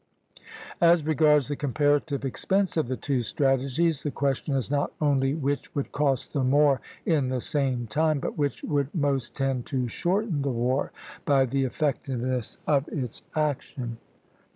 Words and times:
As 0.81 1.05
regards 1.05 1.47
the 1.47 1.55
comparative 1.55 2.25
expense 2.25 2.75
of 2.75 2.87
the 2.87 2.97
two 2.97 3.21
strategies, 3.21 4.01
the 4.01 4.09
question 4.09 4.55
is 4.55 4.71
not 4.71 4.91
only 4.99 5.35
which 5.35 5.75
would 5.75 5.91
cost 5.91 6.33
the 6.33 6.43
more 6.43 6.81
in 7.05 7.29
the 7.29 7.39
same 7.39 7.85
time, 7.85 8.19
but 8.19 8.35
which 8.35 8.63
would 8.63 8.95
most 8.95 9.35
tend 9.35 9.67
to 9.67 9.87
shorten 9.87 10.41
the 10.41 10.49
war 10.49 10.91
by 11.23 11.45
the 11.45 11.65
effectiveness 11.65 12.57
of 12.65 12.87
its 12.87 13.21
action. 13.35 13.99